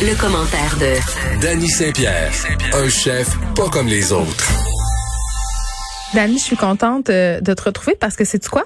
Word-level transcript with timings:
Le, 0.00 0.14
commentaire 0.20 0.76
de 0.78 1.40
Danny 1.42 1.68
Saint-Pierre, 1.68 2.30
un 2.72 2.88
chef 2.88 3.28
pas 3.54 3.68
comme 3.68 3.86
les 3.88 4.12
autres. 4.12 4.48
Dani, 6.14 6.38
je 6.38 6.42
suis 6.44 6.56
contente 6.56 7.10
euh, 7.10 7.40
de 7.40 7.52
te 7.52 7.62
retrouver 7.62 7.96
parce 7.98 8.16
que 8.16 8.24
c'est 8.24 8.46
quoi? 8.48 8.64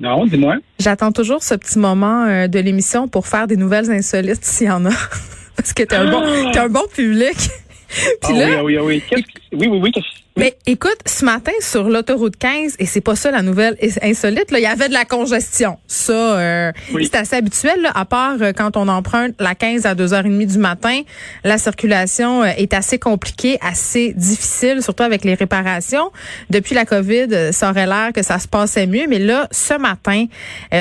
Non, 0.00 0.26
dis-moi. 0.26 0.56
J'attends 0.78 1.12
toujours 1.12 1.42
ce 1.42 1.54
petit 1.54 1.78
moment 1.78 2.24
euh, 2.24 2.48
de 2.48 2.58
l'émission 2.58 3.08
pour 3.08 3.26
faire 3.26 3.46
des 3.46 3.56
nouvelles 3.56 3.90
insolites 3.90 4.44
s'il 4.44 4.66
y 4.66 4.70
en 4.70 4.84
a. 4.86 4.90
parce 5.56 5.72
que 5.72 5.82
t'es 5.82 5.96
un 5.96 6.10
bon, 6.10 6.50
t'es 6.52 6.58
un 6.58 6.68
bon 6.68 6.86
public. 6.92 7.36
Puis 8.22 8.30
Ah 8.30 8.32
là, 8.32 8.64
oui, 8.64 8.78
oui, 8.78 9.02
oui. 9.12 9.24
Oui, 9.52 9.68
oui, 9.68 9.80
oui. 9.82 9.92
Mais 10.40 10.56
écoute, 10.66 10.98
ce 11.06 11.24
matin 11.24 11.52
sur 11.60 11.88
l'autoroute 11.88 12.36
15, 12.36 12.76
et 12.78 12.86
c'est 12.86 13.00
pas 13.00 13.14
ça 13.16 13.30
la 13.30 13.42
nouvelle 13.42 13.76
insolite, 14.02 14.50
là, 14.50 14.58
il 14.58 14.62
y 14.62 14.66
avait 14.66 14.88
de 14.88 14.94
la 14.94 15.04
congestion. 15.04 15.78
Ça, 15.86 16.12
euh, 16.12 16.72
Oui. 16.92 17.08
c'est 17.10 17.18
assez 17.18 17.36
habituel, 17.36 17.82
là, 17.82 17.92
à 17.94 18.04
part 18.04 18.36
euh, 18.40 18.52
quand 18.52 18.76
on 18.76 18.88
emprunte 18.88 19.34
la 19.38 19.54
15 19.54 19.86
à 19.86 19.94
2h30 19.94 20.46
du 20.46 20.58
matin, 20.58 21.02
la 21.44 21.58
circulation 21.58 22.42
euh, 22.42 22.50
est 22.56 22.74
assez 22.74 22.98
compliquée, 22.98 23.58
assez 23.60 24.12
difficile, 24.14 24.82
surtout 24.82 25.02
avec 25.02 25.24
les 25.24 25.34
réparations. 25.34 26.10
Depuis 26.50 26.74
la 26.74 26.84
COVID, 26.84 27.28
euh, 27.32 27.52
ça 27.52 27.70
aurait 27.70 27.86
l'air 27.86 28.12
que 28.14 28.22
ça 28.22 28.38
se 28.38 28.48
passait 28.48 28.86
mieux, 28.86 29.06
mais 29.08 29.18
là, 29.18 29.48
ce 29.50 29.74
matin, 29.74 30.26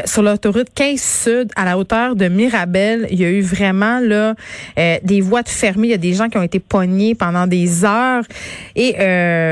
sur 0.05 0.21
l'autoroute 0.23 0.67
15 0.73 0.99
Sud, 0.99 1.51
à 1.55 1.65
la 1.65 1.77
hauteur 1.77 2.15
de 2.15 2.27
Mirabel, 2.27 3.07
il 3.09 3.19
y 3.19 3.25
a 3.25 3.29
eu 3.29 3.41
vraiment 3.41 3.99
là 3.99 4.35
euh, 4.77 4.97
des 5.03 5.21
voies 5.21 5.43
de 5.43 5.49
fermées. 5.49 5.87
Il 5.87 5.91
y 5.91 5.95
a 5.95 5.97
des 5.97 6.13
gens 6.13 6.29
qui 6.29 6.37
ont 6.37 6.43
été 6.43 6.59
pognés 6.59 7.15
pendant 7.15 7.47
des 7.47 7.83
heures. 7.83 8.23
Et 8.75 8.95
euh, 8.99 9.48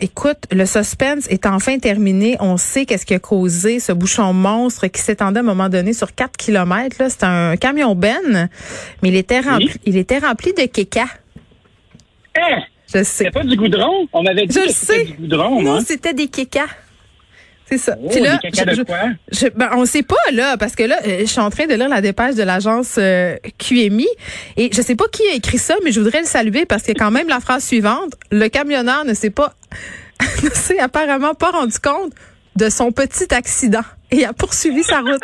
écoute, 0.00 0.38
le 0.50 0.66
suspense 0.66 1.26
est 1.28 1.46
enfin 1.46 1.78
terminé. 1.78 2.36
On 2.40 2.56
sait 2.56 2.84
qu'est-ce 2.86 3.06
qui 3.06 3.14
a 3.14 3.18
causé 3.18 3.80
ce 3.80 3.92
bouchon 3.92 4.32
monstre 4.32 4.86
qui 4.88 5.00
s'étendait 5.00 5.38
à 5.38 5.42
un 5.42 5.46
moment 5.46 5.68
donné 5.68 5.92
sur 5.92 6.14
4 6.14 6.36
kilomètres. 6.36 6.96
Là, 7.00 7.08
c'était 7.10 7.26
un 7.26 7.56
camion 7.56 7.94
Ben, 7.94 8.48
mais 9.02 9.08
il 9.08 9.16
était 9.16 9.40
rempli, 9.40 9.70
il 9.84 9.96
était 9.96 10.18
rempli 10.18 10.52
de 10.52 10.66
kékas. 10.66 11.06
Hein? 12.36 12.62
Je 12.86 12.98
sais. 12.98 13.04
C'était 13.04 13.30
pas 13.30 13.44
du 13.44 13.56
goudron? 13.56 14.06
On 14.12 14.22
m'avait 14.22 14.46
dit 14.46 14.54
Je 14.54 14.66
que 14.66 14.72
c'était 14.72 15.04
du 15.04 15.12
goudron, 15.14 15.62
Non, 15.62 15.74
hein? 15.76 15.80
c'était 15.86 16.12
des 16.14 16.28
kékas. 16.28 16.66
C'est 17.72 17.78
ça. 17.78 17.96
Oh, 18.02 18.10
là, 18.22 18.38
des 18.42 18.50
caca 18.50 18.74
je- 18.74 18.80
de 18.80 18.84
quoi? 18.84 18.98
je- 19.32 19.46
ben, 19.56 19.70
on 19.74 19.86
sait 19.86 20.02
pas 20.02 20.14
là 20.32 20.58
parce 20.58 20.74
que 20.76 20.82
là 20.82 20.96
euh, 21.06 21.20
je 21.20 21.24
suis 21.24 21.40
en 21.40 21.48
train 21.48 21.66
de 21.66 21.72
lire 21.72 21.88
la 21.88 22.02
dépêche 22.02 22.34
de 22.34 22.42
l'agence 22.42 22.96
euh, 22.98 23.36
QMI 23.58 24.06
et 24.58 24.68
je 24.70 24.82
sais 24.82 24.94
pas 24.94 25.06
qui 25.10 25.22
a 25.32 25.34
écrit 25.34 25.56
ça 25.56 25.74
mais 25.82 25.90
je 25.90 25.98
voudrais 26.00 26.20
le 26.20 26.26
saluer 26.26 26.66
parce 26.66 26.82
qu'il 26.82 26.94
y 26.94 27.00
a 27.00 27.02
quand 27.02 27.10
même 27.10 27.28
la 27.28 27.40
phrase 27.40 27.64
suivante 27.64 28.12
le 28.30 28.48
camionneur 28.48 29.06
ne 29.06 29.14
s'est 29.14 29.30
pas 29.30 29.54
ne 30.44 30.50
s'est 30.50 30.78
apparemment 30.80 31.32
pas 31.34 31.50
rendu 31.50 31.78
compte 31.78 32.12
de 32.56 32.68
son 32.68 32.92
petit 32.92 33.32
accident 33.32 33.80
et 34.10 34.26
a 34.26 34.34
poursuivi 34.34 34.82
sa 34.82 35.00
route. 35.00 35.22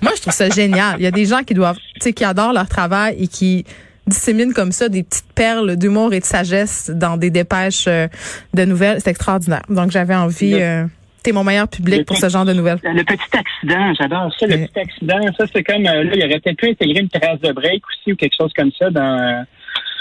Moi 0.00 0.12
je 0.16 0.22
trouve 0.22 0.32
ça 0.32 0.48
génial. 0.48 0.96
Il 0.98 1.02
y 1.02 1.06
a 1.06 1.10
des 1.10 1.26
gens 1.26 1.42
qui 1.42 1.52
doivent 1.52 1.76
tu 1.76 2.00
sais 2.00 2.12
qui 2.14 2.24
adorent 2.24 2.54
leur 2.54 2.68
travail 2.68 3.16
et 3.22 3.28
qui 3.28 3.66
disséminent 4.06 4.52
comme 4.54 4.72
ça 4.72 4.88
des 4.88 5.02
petites 5.02 5.30
perles 5.34 5.76
d'humour 5.76 6.12
et 6.14 6.20
de 6.20 6.24
sagesse 6.24 6.90
dans 6.92 7.16
des 7.16 7.30
dépêches 7.30 7.84
euh, 7.86 8.08
de 8.54 8.64
nouvelles, 8.64 8.98
c'est 9.04 9.10
extraordinaire. 9.10 9.62
Donc 9.68 9.90
j'avais 9.90 10.14
envie 10.16 10.54
euh, 10.54 10.84
T'es 11.22 11.32
mon 11.32 11.44
meilleur 11.44 11.68
public 11.68 11.98
Le 11.98 12.04
pour 12.04 12.16
ce 12.16 12.28
genre 12.28 12.44
de 12.44 12.52
nouvelles. 12.52 12.78
Le 12.82 13.02
petit 13.02 13.36
accident, 13.36 13.92
j'adore 13.94 14.32
ça, 14.38 14.46
le 14.46 14.66
petit 14.66 14.78
accident. 14.78 15.20
Ça, 15.38 15.44
c'est 15.52 15.62
comme, 15.62 15.86
euh, 15.86 16.04
là, 16.04 16.12
il 16.14 16.24
aurait 16.24 16.40
peut-être 16.40 16.56
pu 16.56 16.68
intégrer 16.68 17.00
une 17.00 17.08
trace 17.08 17.40
de 17.40 17.52
break 17.52 17.82
aussi 17.88 18.12
ou 18.12 18.16
quelque 18.16 18.36
chose 18.36 18.52
comme 18.56 18.70
ça 18.78 18.90
dans... 18.90 19.44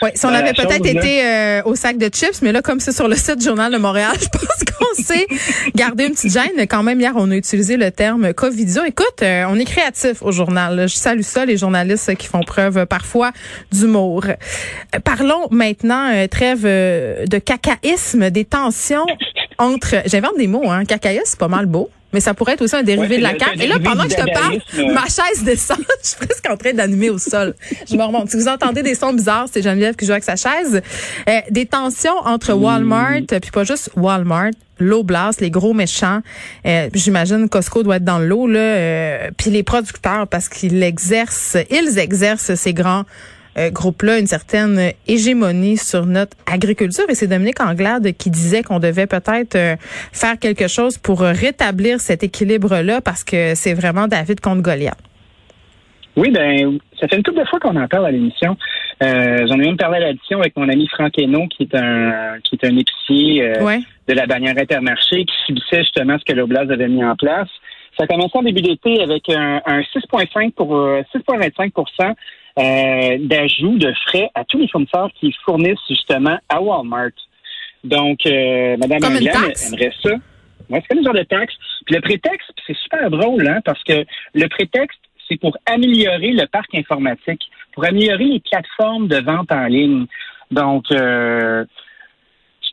Oui, 0.02 0.12
si 0.16 0.26
on 0.26 0.30
avait 0.30 0.54
peut-être 0.54 0.86
été 0.86 1.26
euh, 1.26 1.62
au 1.66 1.76
sac 1.76 1.98
de 1.98 2.06
chips, 2.06 2.42
mais 2.42 2.54
là, 2.54 2.62
comme 2.62 2.80
c'est 2.80 2.94
sur 2.94 3.10
le 3.10 3.16
site 3.16 3.40
du 3.40 3.46
Journal 3.46 3.72
de 3.72 3.78
Montréal, 3.78 4.14
je 4.20 4.28
pense 4.30 4.64
qu'on 4.64 4.94
s'est 4.94 5.28
gardé 5.76 6.06
une 6.06 6.14
petite 6.14 6.32
gêne. 6.32 6.68
Quand 6.68 6.84
même, 6.84 7.00
hier, 7.00 7.12
on 7.16 7.30
a 7.32 7.36
utilisé 7.36 7.76
le 7.76 7.92
terme 7.92 8.34
Covidio. 8.34 8.84
Écoute, 8.86 9.22
euh, 9.24 9.44
on 9.50 9.56
est 9.56 9.66
créatif 9.66 10.22
au 10.22 10.32
journal. 10.32 10.88
Je 10.88 10.96
salue 10.96 11.22
ça, 11.22 11.46
les 11.46 11.58
journalistes 11.58 12.16
qui 12.16 12.28
font 12.28 12.42
preuve 12.42 12.78
euh, 12.78 12.86
parfois 12.86 13.32
d'humour. 13.72 14.24
Parlons 15.04 15.48
maintenant, 15.52 16.12
euh, 16.14 16.28
trêve 16.28 16.64
de 16.64 17.38
cacaïsme, 17.38 18.30
des 18.30 18.46
tensions 18.46 19.06
entre... 19.60 19.96
J'invente 20.06 20.38
des 20.38 20.48
mots, 20.48 20.70
hein. 20.70 20.86
Cacaïsme, 20.86 21.24
c'est 21.26 21.40
pas 21.40 21.48
mal 21.48 21.66
beau. 21.68 21.90
Mais 22.12 22.22
ça 22.22 22.34
pourrait 22.34 22.54
être 22.54 22.64
aussi 22.64 22.76
un 22.76 22.82
dérivé 22.82 23.08
Ouais, 23.08 23.18
de 23.18 23.22
la 23.24 23.34
c'est 23.38 23.64
Et 23.64 23.68
là, 23.68 23.76
pendant 23.84 24.04
que 24.06 24.10
je 24.10 24.16
te 24.16 24.34
parle, 24.34 24.58
dadaïsme. 24.74 24.94
ma 24.94 25.04
chaise 25.04 25.44
descend. 25.44 25.78
je 26.04 26.08
suis 26.08 26.18
presque 26.18 26.50
en 26.50 26.58
train 26.58 26.74
d'animer 26.74 27.12
au 27.12 27.20
sol. 27.20 27.54
Je 27.88 27.96
me 27.96 28.02
remonte. 28.02 28.32
Si 28.32 28.38
vous 28.38 28.48
entendez 28.48 28.82
des 28.82 28.96
sons 28.96 29.14
bizarres, 29.14 29.46
c'est 29.52 29.62
Geneviève 29.62 29.96
qui 29.96 30.08
joue 30.08 30.14
avec 30.14 30.24
sa 30.24 30.36
chaise. 30.36 30.82
Euh, 31.30 31.40
des 31.52 31.68
tensions 31.68 32.18
entre 32.26 32.54
Walmart, 32.54 33.22
euh, 33.32 33.40
puis 33.40 33.52
pas 33.52 33.64
juste 33.64 33.92
Walmart, 33.96 34.50
l'Oblast, 34.80 35.40
les 35.40 35.52
gros 35.52 35.76
méchants. 35.76 36.22
Euh, 36.66 36.90
J'imagine 36.96 37.48
Costco 37.48 37.84
doit 37.84 37.98
être 37.98 38.06
dans 38.06 38.18
le 38.18 38.26
lot, 38.26 38.48
là. 38.48 38.60
euh, 38.60 39.30
puis 39.38 39.52
les 39.52 39.62
producteurs, 39.62 40.28
parce 40.28 40.50
qu'ils 40.50 40.82
exercent, 40.82 41.58
ils 41.70 42.00
exercent 42.00 42.56
ces 42.56 42.74
grands 42.74 43.04
euh, 43.60 43.70
groupes-là 43.70 44.18
une 44.20 44.28
certaine 44.28 44.94
hégémonie 45.08 45.78
sur 45.78 46.06
notre 46.06 46.36
agriculture. 46.52 47.06
Et 47.10 47.16
c'est 47.16 47.28
Dominique 47.28 47.62
Anglade 47.62 48.12
qui 48.18 48.30
disait 48.30 48.64
qu'on 48.64 48.80
devait 48.80 49.08
peut-être 49.08 49.56
euh, 49.56 49.76
faire 50.14 50.40
quelque 50.40 50.68
chose 50.68 50.98
pour 50.98 51.20
rétablir 51.22 52.00
cet 52.00 52.24
équilibre-là 52.24 53.02
parce 53.02 53.24
que 53.24 53.54
c'est 53.56 53.74
vraiment 53.74 54.08
David 54.08 54.40
contre 54.40 54.62
Goliath. 54.62 54.98
Oui, 56.16 56.32
ben, 56.32 56.80
ça 57.00 57.08
fait 57.08 57.16
une 57.16 57.24
couple 57.24 57.40
de 57.40 57.46
fois 57.46 57.60
qu'on 57.60 57.76
en 57.78 57.88
parle 57.88 58.08
à 58.08 58.12
l'émission. 58.12 58.58
Euh, 59.02 59.48
J'en 59.48 59.56
ai 59.56 59.66
même 59.68 59.78
parlé 59.78 59.98
à 59.98 60.00
l'addition 60.02 60.40
avec 60.40 60.58
mon 60.58 60.68
ami 60.68 60.88
Franck 60.88 61.18
Hainaut, 61.18 61.48
qui 61.48 61.64
est 61.64 61.76
un 61.76 62.38
qui 62.44 62.56
est 62.56 62.66
un 62.68 62.76
épicier 62.76 63.44
euh, 63.44 63.64
Ouais. 63.64 63.80
de 64.08 64.14
la 64.14 64.26
bannière 64.26 64.56
Intermarché, 64.58 65.24
qui 65.24 65.36
subissait 65.46 65.84
justement 65.84 66.18
ce 66.20 66.26
que 66.26 66.38
l'Oblast 66.38 66.70
avait 66.72 66.90
mis 66.90 67.04
en 67.06 67.16
place. 67.16 67.48
Ça 67.98 68.04
a 68.04 68.08
commencé 68.08 68.32
en 68.38 68.42
début 68.44 68.62
d'été 68.62 69.02
avec 69.02 69.30
un, 69.30 69.62
un 69.66 69.80
6,5 69.82 70.52
pour 70.54 70.76
euh, 70.76 71.02
6,25 71.16 71.72
euh, 72.58 73.18
d'ajout 73.20 73.78
de 73.78 73.94
frais 74.08 74.30
à 74.36 74.44
tous 74.44 74.58
les 74.58 74.68
fournisseurs 74.68 75.10
qui 75.20 75.34
fournissent 75.46 75.78
justement 75.88 76.38
à 76.50 76.62
Walmart. 76.62 77.12
Donc, 77.84 78.20
euh, 78.26 78.76
Madame 78.78 79.00
Comme 79.00 79.16
aimerait 79.16 79.94
ça. 80.04 80.10
Ouais, 80.70 80.82
c'est 80.82 80.88
comme 80.90 81.00
une 81.00 81.06
genre 81.06 81.14
de 81.14 81.24
taxe. 81.24 81.54
Puis 81.86 81.96
le 81.96 82.02
prétexte, 82.02 82.52
c'est 82.68 82.78
super 82.78 83.10
drôle, 83.10 83.48
hein, 83.48 83.60
parce 83.66 83.84
que 83.84 84.06
le 84.34 84.48
prétexte, 84.48 85.00
c'est 85.28 85.40
pour 85.40 85.58
améliorer 85.66 86.32
le 86.32 86.46
parc 86.48 86.74
informatique, 86.76 87.42
pour 87.74 87.86
améliorer 87.86 88.26
les 88.26 88.40
plateformes 88.40 89.08
de 89.08 89.18
vente 89.18 89.52
en 89.52 89.66
ligne. 89.66 90.06
Donc, 90.52 90.86
euh, 90.92 91.66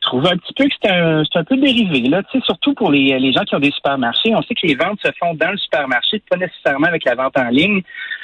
je 0.07 0.11
trouve 0.11 0.25
un 0.25 0.37
petit 0.37 0.53
peu 0.53 0.63
que 0.65 0.73
c'est 0.81 0.89
un, 0.89 1.23
c'est 1.29 1.39
un 1.39 1.43
peu 1.43 1.57
dérivé, 1.57 1.99
là, 2.07 2.23
tu 2.31 2.37
sais, 2.39 2.45
surtout 2.45 2.73
pour 2.73 2.91
les, 2.91 3.19
les 3.19 3.33
gens 3.33 3.43
qui 3.43 3.55
ont 3.55 3.59
des 3.59 3.71
supermarchés. 3.71 4.33
On 4.33 4.41
sait 4.41 4.55
que 4.55 4.65
les 4.65 4.75
ventes 4.75 4.99
se 5.03 5.11
font 5.19 5.33
dans 5.33 5.51
le 5.51 5.57
supermarché, 5.57 6.21
pas 6.29 6.37
nécessairement 6.37 6.87
avec 6.87 7.03
la 7.03 7.15
vente 7.15 7.37
en 7.37 7.49
ligne 7.49 7.81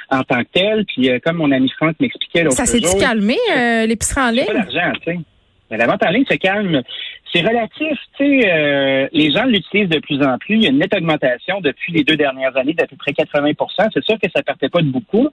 en 0.10 0.24
tant 0.24 0.40
que 0.44 0.50
telle. 0.54 0.86
Puis, 0.86 1.10
euh, 1.10 1.20
comme 1.24 1.38
mon 1.38 1.52
ami 1.52 1.70
Franck 1.78 1.96
m'expliquait 2.00 2.44
l'autre 2.44 2.56
Ça 2.56 2.64
jour, 2.64 2.88
s'est-tu 2.88 2.98
calmé, 3.04 3.36
euh, 3.54 3.86
l'épicerie 3.86 4.22
en 4.22 4.32
c'est 4.34 4.46
pas 4.46 4.54
ligne? 4.54 4.62
d'argent, 4.64 4.92
tu 5.06 5.12
sais. 5.12 5.20
Mais 5.72 5.78
la 5.78 5.88
vente 5.88 6.04
en 6.06 6.10
ligne 6.10 6.26
se 6.30 6.36
calme. 6.36 6.82
C'est 7.34 7.42
relatif, 7.42 7.98
tu 8.18 8.42
sais. 8.42 8.52
euh, 8.52 9.08
les 9.12 9.32
gens 9.32 9.46
l'utilisent 9.46 9.90
de 9.90 10.00
plus 10.00 10.22
en 10.22 10.38
plus. 10.38 10.56
Il 10.56 10.64
y 10.64 10.68
a 10.68 10.70
une 10.70 10.78
nette 10.80 10.96
augmentation 10.96 11.62
depuis 11.62 11.92
les 11.92 12.04
deux 12.04 12.16
dernières 12.16 12.56
années 12.56 12.74
d'à 12.74 12.86
peu 12.86 12.96
près 12.96 13.12
80% 13.12 13.90
C'est 13.94 14.04
sûr 14.04 14.20
que 14.20 14.30
ça 14.36 14.44
partait 14.44 14.70
pas 14.70 14.82
de 14.82 14.88
beaucoup. 14.90 15.30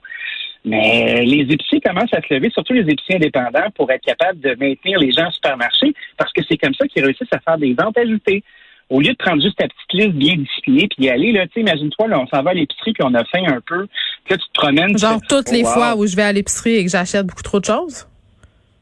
Mais 0.63 1.23
les 1.25 1.41
épiciers 1.51 1.81
commencent 1.81 2.13
à 2.13 2.21
se 2.21 2.33
lever, 2.33 2.49
surtout 2.51 2.73
les 2.73 2.81
épiciers 2.81 3.15
indépendants, 3.15 3.69
pour 3.75 3.89
être 3.91 4.03
capables 4.05 4.39
de 4.39 4.49
maintenir 4.59 4.99
les 4.99 5.11
gens 5.11 5.27
au 5.27 5.31
supermarché, 5.31 5.93
parce 6.17 6.31
que 6.33 6.41
c'est 6.47 6.57
comme 6.57 6.73
ça 6.75 6.87
qu'ils 6.87 7.03
réussissent 7.03 7.33
à 7.33 7.39
faire 7.39 7.57
des 7.57 7.73
ventes 7.73 7.97
ajoutées. 7.97 8.43
Au 8.89 8.99
lieu 8.99 9.11
de 9.13 9.17
prendre 9.17 9.41
juste 9.41 9.57
ta 9.57 9.67
petite 9.67 9.93
liste 9.93 10.11
bien 10.11 10.35
disciplinée 10.35 10.87
puis 10.89 11.05
y 11.05 11.09
aller, 11.09 11.31
là, 11.31 11.47
tu 11.47 11.53
sais, 11.53 11.59
imagine-toi, 11.61 12.09
là, 12.09 12.19
on 12.19 12.27
s'en 12.27 12.43
va 12.43 12.51
à 12.51 12.53
l'épicerie 12.53 12.93
puis 12.93 13.03
on 13.03 13.13
a 13.15 13.23
faim 13.25 13.43
un 13.47 13.61
peu. 13.65 13.87
Puis 14.25 14.31
là, 14.33 14.37
tu 14.37 14.43
te 14.47 14.53
promènes. 14.53 14.97
Genre 14.97 15.19
toutes 15.29 15.49
les 15.51 15.63
Wow. 15.63 15.69
fois 15.73 15.95
où 15.95 16.05
je 16.05 16.15
vais 16.15 16.23
à 16.23 16.33
l'épicerie 16.33 16.75
et 16.75 16.83
que 16.83 16.91
j'achète 16.91 17.25
beaucoup 17.25 17.41
trop 17.43 17.59
de 17.59 17.65
choses? 17.65 18.05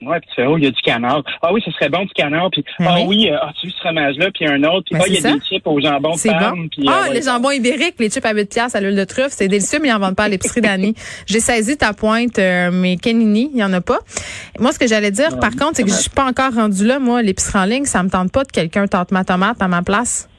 Ouais, 0.01 0.17
puis 0.21 0.29
tu 0.29 0.35
fais, 0.35 0.45
oh, 0.47 0.57
il 0.57 0.63
y 0.63 0.67
a 0.67 0.71
du 0.71 0.81
canard. 0.81 1.21
Ah 1.41 1.51
oui, 1.51 1.61
ce 1.65 1.71
serait 1.71 1.89
bon 1.89 2.03
du 2.03 2.13
canard. 2.13 2.49
Puis, 2.51 2.63
ah 2.79 2.95
oui. 3.05 3.29
euh, 3.29 3.37
ah, 3.41 3.51
tu 3.59 3.67
veux 3.67 3.73
ce 3.73 3.79
fromage-là, 3.79 4.27
puis 4.33 4.47
un 4.47 4.63
autre. 4.63 4.85
Puis, 4.89 4.95
ah, 4.97 5.03
il 5.07 5.13
y 5.13 5.17
a 5.27 5.33
des 5.33 5.39
chips 5.41 5.67
au 5.67 5.79
jambon 5.81 6.11
de 6.13 6.17
C'est 6.17 6.29
Parme. 6.29 6.69
euh, 6.79 6.83
Ah, 6.87 7.09
les 7.13 7.21
jambons 7.21 7.51
ibériques, 7.51 7.95
les 7.99 8.09
chips 8.09 8.25
à 8.25 8.33
8 8.33 8.49
piastres 8.49 8.77
à 8.77 8.81
l'huile 8.81 8.95
de 8.95 9.03
truffe, 9.03 9.29
c'est 9.31 9.49
délicieux, 9.49 9.79
mais 9.81 9.89
ils 9.89 9.93
en 9.93 9.99
vendent 9.99 10.15
pas 10.15 10.23
à 10.23 10.29
l'épicerie 10.29 10.61
d'Annie. 10.61 10.95
J'ai 11.27 11.41
saisi 11.41 11.75
ta 11.77 11.91
pointe, 11.93 12.39
euh, 12.39 12.69
mais 12.71 12.95
Kenini, 12.95 13.49
il 13.53 13.59
y 13.59 13.63
en 13.63 13.73
a 13.73 13.81
pas. 13.81 13.99
Moi, 14.57 14.71
ce 14.71 14.79
que 14.79 14.87
j'allais 14.87 15.11
dire, 15.11 15.37
par 15.39 15.51
contre, 15.51 15.73
c'est 15.75 15.83
que 15.83 15.89
je 15.89 15.95
suis 15.95 16.09
pas 16.09 16.25
encore 16.25 16.53
rendue 16.53 16.85
là. 16.85 16.99
Moi, 16.99 17.21
l'épicerie 17.21 17.59
en 17.59 17.65
ligne, 17.65 17.85
ça 17.85 18.01
me 18.01 18.09
tente 18.09 18.31
pas 18.31 18.45
de 18.45 18.51
quelqu'un 18.51 18.87
tente 18.87 19.11
ma 19.11 19.25
tomate 19.25 19.61
à 19.61 19.67
ma 19.67 19.81
place. 19.81 20.29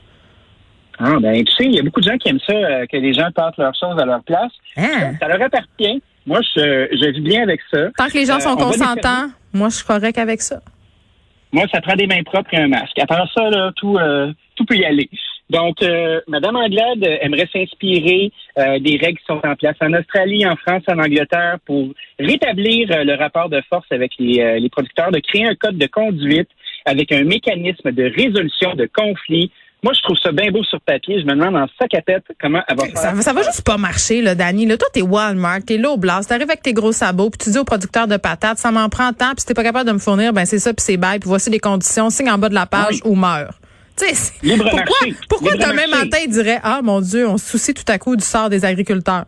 Ah, 0.99 1.17
ben, 1.21 1.35
tu 1.45 1.53
sais, 1.55 1.65
il 1.65 1.73
y 1.75 1.79
a 1.79 1.83
beaucoup 1.83 2.01
de 2.01 2.11
gens 2.11 2.17
qui 2.19 2.29
aiment 2.29 2.41
ça, 2.47 2.53
euh, 2.53 2.87
que 2.91 2.97
les 2.97 3.13
gens 3.15 3.29
partent 3.35 3.57
leurs 3.59 3.75
choses 3.75 3.99
à 3.99 4.05
leur 4.05 4.23
place. 4.23 4.53
Hein? 4.77 5.13
Ça 5.21 5.29
leur 5.29 5.41
appartient. 5.43 6.03
Moi, 6.27 6.41
je, 6.55 6.89
je 6.93 7.11
vis 7.13 7.21
bien 7.23 7.43
avec 7.43 7.61
ça. 7.73 7.87
Tant 7.97 8.07
que 8.09 8.15
les 8.19 8.27
gens 8.27 8.37
Euh, 8.37 8.41
sont 8.41 8.57
consentants, 8.57 9.31
moi, 9.53 9.69
je 9.69 9.77
suis 9.77 9.87
correct 9.87 10.19
avec 10.19 10.41
ça. 10.41 10.61
Moi, 11.53 11.65
ça 11.73 11.81
prend 11.81 11.97
des 11.97 12.07
mains 12.07 12.23
propres 12.23 12.55
et 12.55 12.59
un 12.59 12.69
masque. 12.69 12.99
À 12.99 13.07
part 13.07 13.29
ça, 13.35 13.51
là, 13.51 13.73
tout, 13.77 13.97
euh, 13.97 14.33
tout 14.55 14.65
peut 14.65 14.77
y 14.77 14.85
aller. 14.85 15.09
Donc, 15.51 15.83
euh, 15.83 16.21
Madame 16.29 16.55
Anglade 16.55 17.05
aimerait 17.23 17.49
s'inspirer 17.53 18.31
euh, 18.57 18.79
des 18.79 18.97
règles 18.97 19.19
qui 19.19 19.25
sont 19.27 19.41
en 19.43 19.57
place 19.57 19.75
en 19.81 19.93
Australie, 19.95 20.47
en 20.47 20.55
France, 20.55 20.85
en 20.87 20.99
Angleterre 20.99 21.59
pour 21.67 21.89
rétablir 22.21 22.89
euh, 22.93 23.03
le 23.03 23.15
rapport 23.15 23.49
de 23.49 23.61
force 23.69 23.87
avec 23.91 24.13
les, 24.21 24.41
euh, 24.41 24.61
les 24.61 24.69
producteurs, 24.69 25.11
de 25.11 25.19
créer 25.19 25.47
un 25.47 25.57
code 25.57 25.77
de 25.77 25.87
conduite 25.89 26.49
avec 26.85 27.11
un 27.11 27.25
mécanisme 27.25 27.91
de 27.91 28.05
résolution 28.05 28.75
de 28.75 28.89
conflits. 28.95 29.51
Moi, 29.83 29.93
je 29.95 30.03
trouve 30.03 30.17
ça 30.19 30.31
bien 30.31 30.51
beau 30.51 30.63
sur 30.65 30.79
papier. 30.83 31.21
Je 31.21 31.25
me 31.25 31.33
demande 31.35 31.57
en 31.57 31.67
sac 31.81 31.95
à 31.95 32.03
tête 32.03 32.25
comment 32.41 32.61
elle 32.69 32.77
va 32.77 32.85
faire. 32.85 32.97
Ça, 32.99 33.23
ça 33.23 33.33
va 33.33 33.43
juste 33.43 33.65
pas 33.65 33.79
marcher, 33.79 34.21
là, 34.21 34.35
Danny. 34.35 34.67
Là, 34.67 34.77
toi, 34.77 34.89
t'es 34.93 35.01
Walmart, 35.01 35.61
t'es 35.67 35.79
là 35.79 35.91
au 35.91 35.97
blast, 35.97 36.29
t'arrives 36.29 36.51
avec 36.51 36.61
tes 36.63 36.75
gros 36.75 36.93
sabots, 36.93 37.31
puis 37.31 37.39
tu 37.39 37.51
dis 37.51 37.59
au 37.59 37.65
producteur 37.65 38.07
de 38.07 38.19
patates, 38.19 38.59
ça 38.59 38.71
m'en 38.71 38.89
prend 38.91 39.13
tant, 39.15 39.31
puis 39.31 39.41
si 39.41 39.47
t'es 39.47 39.55
pas 39.55 39.63
capable 39.63 39.89
de 39.89 39.95
me 39.95 39.99
fournir, 39.99 40.33
ben 40.35 40.45
c'est 40.45 40.59
ça, 40.59 40.75
puis 40.75 40.83
c'est 40.85 40.99
bail, 40.99 41.19
puis 41.19 41.29
voici 41.29 41.49
les 41.49 41.59
conditions, 41.61 42.11
signe 42.11 42.31
en 42.31 42.37
bas 42.37 42.51
de 42.51 42.55
la 42.55 42.67
page 42.67 42.97
Oui. 42.97 43.01
ou 43.05 43.15
meurs. 43.15 43.55
Libre 44.43 44.65
pourquoi, 44.65 44.81
marché. 45.03 45.15
pourquoi 45.29 45.53
Libre 45.53 45.65
demain 45.67 45.87
marché. 45.89 46.05
matin, 46.05 46.19
il 46.25 46.31
dirait, 46.31 46.59
ah, 46.63 46.81
mon 46.83 47.01
Dieu, 47.01 47.27
on 47.29 47.37
se 47.39 47.47
soucie 47.51 47.75
tout 47.75 47.85
à 47.89 47.99
coup 47.99 48.17
du 48.17 48.25
sort 48.25 48.49
des 48.49 48.65
agriculteurs? 48.65 49.25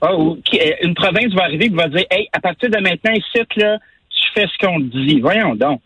Ah, 0.00 0.12
euh, 0.12 0.34
une 0.82 0.94
province 0.94 1.32
va 1.34 1.44
arriver 1.44 1.66
et 1.66 1.68
va 1.70 1.88
dire 1.88 2.04
Hey, 2.10 2.28
à 2.32 2.40
partir 2.40 2.70
de 2.70 2.78
maintenant, 2.78 3.12
ici, 3.12 3.38
là, 3.56 3.78
tu 4.10 4.22
fais 4.34 4.46
ce 4.46 4.64
qu'on 4.66 4.78
te 4.80 4.96
dit. 5.06 5.20
Voyons 5.20 5.54
donc. 5.54 5.80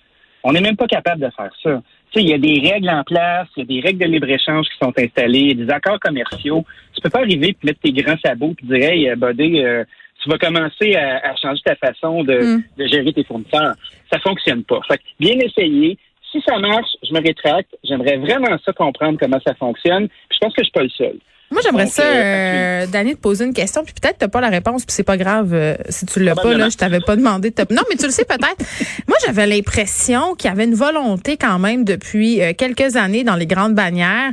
On 0.45 0.53
n'est 0.53 0.61
même 0.61 0.77
pas 0.77 0.87
capable 0.87 1.23
de 1.23 1.31
faire 1.35 1.51
ça. 1.63 1.83
Tu 2.13 2.21
sais, 2.21 2.25
il 2.25 2.31
y 2.31 2.35
a 2.35 2.39
des 2.39 2.71
règles 2.71 2.91
en 2.91 3.05
place, 3.05 3.49
il 3.57 3.61
y 3.61 3.63
a 3.63 3.81
des 3.81 3.87
règles 3.89 4.01
de 4.01 4.07
libre-échange 4.07 4.67
qui 4.67 4.77
sont 4.83 4.93
installées, 4.99 5.39
il 5.39 5.59
y 5.59 5.63
a 5.63 5.65
des 5.65 5.73
accords 5.73 5.99
commerciaux. 6.01 6.65
Tu 6.95 7.01
peux 7.01 7.09
pas 7.11 7.21
arriver 7.21 7.49
et 7.49 7.57
mettre 7.67 7.81
tes 7.81 7.93
grands 7.93 8.19
sabots 8.25 8.55
et 8.63 8.67
dire 8.67 8.91
Hey, 8.91 9.09
euh, 9.09 9.17
buddy, 9.17 9.61
euh, 9.65 9.85
tu 10.23 10.29
vas 10.29 10.39
commencer 10.39 10.95
à, 10.95 11.31
à 11.31 11.37
changer 11.37 11.63
ta 11.65 11.75
façon 11.77 12.23
de, 12.23 12.35
Mm. 12.39 12.63
de 12.79 12.87
gérer 12.87 13.13
tes 13.13 13.25
fournisseurs. 13.25 13.75
Ça 14.13 14.19
fonctionne 14.21 14.63
pas. 14.65 14.81
Fait 14.87 14.99
que 14.99 15.03
bien 15.19 15.39
essayé. 15.39 15.97
Si 16.31 16.41
ça 16.47 16.59
marche, 16.59 16.91
je 17.03 17.13
me 17.13 17.21
rétracte. 17.21 17.75
J'aimerais 17.85 18.17
vraiment 18.17 18.57
ça 18.65 18.73
comprendre 18.73 19.19
comment 19.21 19.41
ça 19.47 19.55
fonctionne. 19.55 20.09
Puis 20.09 20.37
je 20.37 20.39
pense 20.39 20.55
que 20.55 20.63
je 20.63 20.65
suis 20.65 20.73
pas 20.73 20.83
le 20.83 20.89
seul. 20.91 21.17
Moi, 21.53 21.61
j'aimerais 21.63 21.85
Donc, 21.85 21.93
ça, 21.93 22.03
euh, 22.03 22.87
Danny, 22.87 23.15
te 23.15 23.21
poser 23.21 23.45
une 23.45 23.53
question, 23.53 23.85
puis 23.85 23.95
peut-être 24.01 24.19
t'as 24.19 24.29
pas 24.29 24.41
la 24.41 24.49
réponse, 24.49 24.85
puis 24.85 24.95
c'est 24.95 25.03
pas 25.03 25.17
grave 25.17 25.53
euh, 25.53 25.75
si 25.89 26.07
tu 26.07 26.21
l'as 26.21 26.35
pas, 26.35 26.55
là, 26.55 26.69
je 26.69 26.77
t'avais 26.77 27.01
pas 27.01 27.15
demandé 27.15 27.51
de 27.51 27.55
te... 27.55 27.73
Non, 27.73 27.83
mais 27.91 27.97
tu 27.97 28.07
le 28.07 28.11
sais 28.11 28.25
peut-être. 28.25 28.65
Moi, 29.07 29.17
j'avais 29.27 29.47
l'impression 29.47 30.35
qu'il 30.35 30.49
y 30.49 30.53
avait 30.53 30.65
une 30.65 30.75
volonté 30.75 31.37
quand 31.37 31.59
même 31.59 31.85
depuis 31.85 32.43
euh, 32.43 32.53
quelques 32.57 32.97
années 32.97 33.23
dans 33.23 33.37
les 33.37 33.47
grandes 33.47 33.75
bannières, 33.75 34.33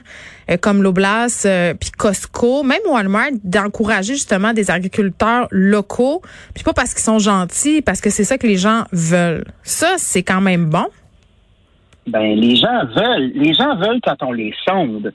euh, 0.49 0.57
comme 0.57 0.81
l'Oblast, 0.81 1.45
euh, 1.45 1.73
puis 1.73 1.91
Costco, 1.91 2.63
même 2.63 2.79
Walmart, 2.87 3.31
d'encourager 3.43 4.13
justement 4.13 4.53
des 4.53 4.71
agriculteurs 4.71 5.47
locaux, 5.51 6.21
puis 6.53 6.63
pas 6.63 6.73
parce 6.73 6.93
qu'ils 6.93 7.03
sont 7.03 7.19
gentils, 7.19 7.81
parce 7.81 8.01
que 8.01 8.09
c'est 8.09 8.23
ça 8.23 8.37
que 8.37 8.47
les 8.47 8.57
gens 8.57 8.83
veulent. 8.91 9.45
Ça, 9.63 9.95
c'est 9.97 10.23
quand 10.23 10.41
même 10.41 10.65
bon. 10.65 10.87
Ben, 12.07 12.35
les 12.35 12.55
gens 12.55 12.85
veulent. 12.95 13.31
Les 13.35 13.53
gens 13.53 13.75
veulent 13.75 13.99
quand 14.03 14.15
on 14.21 14.31
les 14.31 14.53
sonde. 14.67 15.13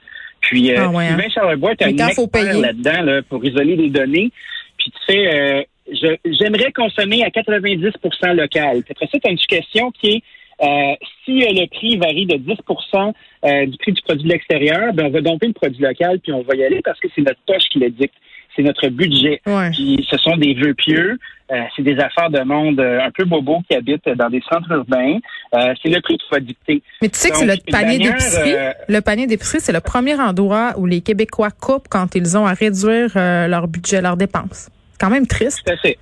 Puis, 0.48 0.70
euh, 0.72 0.76
Ah 0.78 0.88
ouais, 0.90 1.06
Sylvain 1.08 1.22
hein. 1.24 1.28
Charlebois 1.34 1.72
est 1.72 1.82
un 1.82 1.86
expert 2.08 2.60
là-dedans 2.60 3.02
là, 3.02 3.22
pour 3.22 3.44
isoler 3.44 3.76
les 3.76 3.90
données. 3.90 4.30
Puis, 4.78 4.90
tu 4.90 5.12
sais, 5.12 5.34
euh, 5.34 5.62
je- 5.90 6.30
j'aimerais 6.38 6.72
consommer 6.72 7.22
à 7.24 7.30
90% 7.30 8.32
local. 8.34 8.82
Puis 8.82 8.92
Après 8.92 9.06
ça, 9.06 9.18
tu 9.18 9.28
as 9.28 9.30
une 9.30 9.38
question 9.38 9.90
qui 9.90 10.08
est 10.08 10.22
euh, 10.62 10.94
si 11.24 11.42
euh, 11.42 11.48
le 11.50 11.66
prix 11.66 11.96
varie 11.96 12.26
de 12.26 12.36
10% 12.36 13.12
euh, 13.44 13.66
du 13.66 13.76
prix 13.76 13.92
du 13.92 14.00
produit 14.02 14.22
de 14.22 14.28
l'extérieur, 14.32 14.92
ben, 14.92 15.06
on 15.06 15.10
va 15.10 15.20
domper 15.20 15.48
le 15.48 15.52
produit 15.52 15.82
local 15.82 16.20
puis 16.20 16.32
on 16.32 16.42
va 16.42 16.54
y 16.54 16.62
aller 16.62 16.80
parce 16.84 17.00
que 17.00 17.08
c'est 17.12 17.22
notre 17.22 17.40
poche 17.44 17.64
qui 17.72 17.80
le 17.80 17.90
dicte. 17.90 18.14
C'est 18.56 18.62
notre 18.62 18.88
budget. 18.88 19.40
Ouais. 19.46 19.70
Puis 19.70 20.06
ce 20.08 20.16
sont 20.18 20.36
des 20.36 20.54
vœux 20.54 20.74
pieux. 20.74 21.18
Euh, 21.52 21.56
c'est 21.76 21.82
des 21.82 21.98
affaires 21.98 22.30
de 22.30 22.40
monde 22.42 22.80
euh, 22.80 23.00
un 23.02 23.10
peu 23.10 23.24
bobo 23.24 23.60
qui 23.68 23.76
habitent 23.76 24.08
dans 24.16 24.30
des 24.30 24.40
centres 24.50 24.70
urbains. 24.70 25.18
Euh, 25.54 25.74
c'est 25.82 25.90
le 25.90 26.00
prix 26.00 26.16
qui 26.16 26.26
va 26.30 26.40
dicter. 26.40 26.82
Mais 27.02 27.08
tu 27.08 27.18
sais 27.18 27.30
que 27.30 27.36
c'est 27.36 27.46
le 27.46 27.56
panier 27.70 27.98
d'épicerie. 27.98 28.54
euh, 28.54 28.72
Le 28.88 29.00
panier 29.00 29.26
d'épicerie, 29.26 29.60
c'est 29.60 29.72
le 29.72 29.80
premier 29.80 30.14
endroit 30.18 30.72
où 30.78 30.86
les 30.86 31.00
Québécois 31.00 31.50
coupent 31.50 31.88
quand 31.90 32.14
ils 32.14 32.38
ont 32.38 32.46
à 32.46 32.54
réduire 32.54 33.10
leur 33.14 33.68
budget, 33.68 34.00
leurs 34.00 34.16
dépenses. 34.16 34.70
Quand 34.98 35.10
même 35.10 35.26
triste. 35.26 35.62
Tout 35.66 35.72
à 35.72 35.76
fait. 35.76 35.98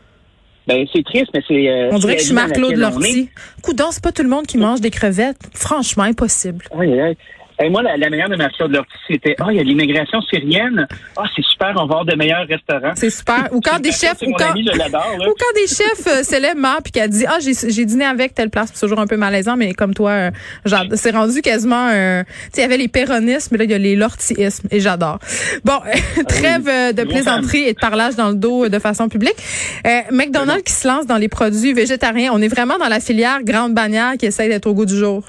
Ben, 0.68 0.86
c'est 0.94 1.02
triste, 1.04 1.30
mais 1.34 1.42
c'est. 1.48 1.88
On 1.90 1.98
dirait 1.98 2.14
que 2.14 2.20
je 2.20 2.26
suis 2.26 2.34
Marc-Claude. 2.34 2.76
Lortie. 2.76 3.28
Coudon, 3.62 3.86
c'est 3.90 4.02
pas 4.04 4.12
tout 4.12 4.22
le 4.22 4.28
monde 4.28 4.46
qui 4.46 4.58
mange 4.58 4.80
des 4.80 4.90
crevettes. 4.90 5.38
Franchement, 5.54 6.04
impossible. 6.04 6.64
Oui, 6.76 6.86
oui. 6.86 7.16
Et 7.60 7.68
moi, 7.68 7.82
la, 7.82 7.96
la 7.96 8.10
manière 8.10 8.28
de 8.28 8.36
Marc-Claude 8.36 8.72
Lortie, 8.72 8.92
c'était 9.08 9.34
Ah, 9.40 9.46
il 9.50 9.56
y 9.56 9.60
a 9.60 9.62
l'immigration 9.62 10.20
syrienne. 10.22 10.86
Ah, 11.16 11.24
c'est 11.34 11.44
super, 11.44 11.70
on 11.76 11.80
va 11.80 11.82
avoir 11.82 12.04
de 12.04 12.14
meilleurs 12.16 12.46
restaurants. 12.48 12.92
C'est 12.96 13.10
super. 13.10 13.48
Ou 13.52 13.60
quand 13.60 13.78
des 13.80 13.92
C'est 13.92 14.08
chefs, 14.08 14.22
ou 14.26 14.32
quand, 14.32 14.50
ami, 14.50 14.64
je 14.64 15.28
ou 15.28 15.34
quand 15.38 15.54
des 15.54 15.66
chefs 15.66 16.06
euh, 16.06 16.22
célèbres 16.22 16.60
meurent 16.60 16.82
puis 16.82 16.92
qu'elle 16.92 17.10
dit 17.10 17.24
ah 17.26 17.38
j'ai 17.42 17.52
j'ai 17.70 17.84
dîné 17.84 18.04
avec 18.04 18.34
telle 18.34 18.50
place, 18.50 18.70
c'est 18.74 18.80
toujours 18.80 19.00
un 19.00 19.06
peu 19.06 19.16
malaisant, 19.16 19.56
mais 19.56 19.72
comme 19.74 19.94
toi, 19.94 20.10
euh, 20.10 20.30
c'est 20.94 21.10
rendu 21.10 21.42
quasiment. 21.42 21.88
euh, 21.88 22.22
tu 22.24 22.30
sais, 22.52 22.60
il 22.60 22.62
y 22.62 22.64
avait 22.64 22.76
les 22.76 22.88
péronismes, 22.88 23.48
mais 23.52 23.58
là 23.58 23.64
il 23.64 23.70
y 23.70 23.74
a 23.74 23.78
les 23.78 23.96
lortiismes 23.96 24.68
et 24.70 24.80
j'adore. 24.80 25.18
Bon, 25.64 25.78
trêve 26.28 26.68
euh, 26.68 26.92
de 26.92 27.02
plaisanterie 27.04 27.64
et 27.64 27.72
de 27.74 27.78
parlage 27.78 28.16
dans 28.16 28.28
le 28.30 28.36
dos 28.36 28.64
euh, 28.64 28.68
de 28.68 28.78
façon 28.78 29.08
publique. 29.08 29.36
Euh, 29.86 30.00
McDonald's 30.10 30.62
qui 30.64 30.72
se 30.72 30.86
lance 30.88 31.06
dans 31.06 31.16
les 31.18 31.28
produits 31.28 31.72
végétariens, 31.72 32.30
on 32.32 32.40
est 32.42 32.48
vraiment 32.48 32.78
dans 32.78 32.88
la 32.88 33.00
filière 33.00 33.42
grande 33.42 33.74
bannière 33.74 34.14
qui 34.18 34.26
essaye 34.26 34.48
d'être 34.48 34.66
au 34.66 34.74
goût 34.74 34.86
du 34.86 34.96
jour. 34.96 35.24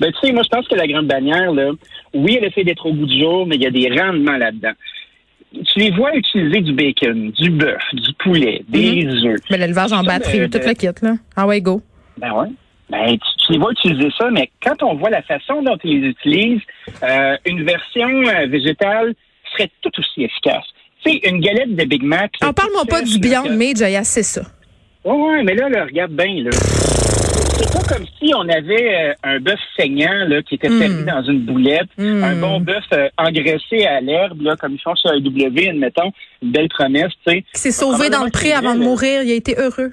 Ben, 0.00 0.10
tu 0.12 0.18
sais, 0.26 0.32
moi, 0.32 0.42
je 0.42 0.48
pense 0.48 0.66
que 0.66 0.74
la 0.74 0.86
grande 0.86 1.06
bannière, 1.06 1.52
là, 1.52 1.70
oui, 2.14 2.36
elle 2.40 2.46
essaie 2.48 2.64
d'être 2.64 2.86
au 2.86 2.92
bout 2.92 3.06
du 3.06 3.20
jour, 3.20 3.46
mais 3.46 3.56
il 3.56 3.62
y 3.62 3.66
a 3.66 3.70
des 3.70 3.88
rendements 4.00 4.36
là-dedans. 4.38 4.72
Tu 5.52 5.78
les 5.80 5.90
vois 5.90 6.14
utiliser 6.16 6.60
du 6.60 6.72
bacon, 6.72 7.30
du 7.32 7.50
bœuf, 7.50 7.82
du 7.92 8.12
poulet, 8.20 8.62
des 8.68 9.04
œufs. 9.26 9.40
Mais 9.50 9.58
l'élevage 9.58 9.92
en 9.92 10.02
batterie, 10.04 10.48
tout 10.48 10.58
de- 10.58 10.64
le 10.66 10.74
kit 10.74 10.86
là. 11.02 11.14
Ah 11.36 11.46
ouais 11.46 11.60
go. 11.60 11.82
Ben 12.18 12.32
ouais. 12.32 12.48
Ben, 12.88 13.06
tu, 13.12 13.18
tu 13.46 13.52
les 13.52 13.58
vois 13.58 13.72
utiliser 13.72 14.08
ça, 14.18 14.30
mais 14.30 14.50
quand 14.62 14.82
on 14.82 14.94
voit 14.94 15.10
la 15.10 15.22
façon 15.22 15.62
dont 15.62 15.76
ils 15.84 16.00
les 16.00 16.08
utilisent, 16.08 16.60
euh, 17.02 17.36
une 17.46 17.64
version 17.64 18.08
euh, 18.26 18.46
végétale 18.46 19.14
serait 19.52 19.70
tout 19.82 19.90
aussi 19.98 20.22
efficace. 20.24 20.64
Tu 21.04 21.12
sais, 21.12 21.20
une 21.28 21.40
galette 21.40 21.74
de 21.76 21.84
Big 21.84 22.02
Mac. 22.02 22.30
là, 22.40 22.48
En 22.48 22.52
parle-moi 22.52 22.84
pas 22.88 23.02
du 23.02 23.18
Beyond 23.18 23.50
Meat, 23.50 23.80
assez 23.82 24.22
ça. 24.22 24.42
Ouais, 25.04 25.12
ouais, 25.14 25.42
mais 25.42 25.54
là, 25.54 25.68
là 25.68 25.84
regarde 25.84 26.12
bien, 26.12 26.44
là. 26.44 26.50
C'est 27.62 27.72
pas 27.72 27.94
comme 27.94 28.06
si 28.18 28.32
on 28.34 28.48
avait 28.48 28.94
euh, 29.10 29.12
un 29.22 29.38
bœuf 29.40 29.58
saignant 29.76 30.24
là, 30.28 30.42
qui 30.42 30.54
était 30.54 30.68
servi 30.68 31.04
dans 31.04 31.22
une 31.22 31.40
boulette, 31.40 31.88
Mm. 31.98 32.24
un 32.24 32.36
bon 32.36 32.60
bœuf 32.60 32.84
euh, 32.92 33.08
engraissé 33.18 33.84
à 33.86 34.00
l'herbe, 34.00 34.40
là, 34.42 34.56
comme 34.56 34.74
ils 34.74 34.80
font 34.80 34.94
sur 34.94 35.10
AW, 35.10 35.68
admettons, 35.68 36.10
une 36.42 36.52
belle 36.52 36.68
promesse, 36.68 37.12
tu 37.26 37.32
sais. 37.32 37.44
Qui 37.52 37.60
s'est 37.60 37.70
sauvé 37.72 38.08
dans 38.08 38.24
le 38.24 38.30
pré 38.30 38.52
avant 38.52 38.74
de 38.74 38.80
mourir, 38.80 39.22
il 39.22 39.30
a 39.30 39.34
été 39.34 39.54
heureux. 39.58 39.92